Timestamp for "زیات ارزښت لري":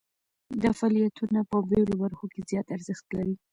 2.49-3.35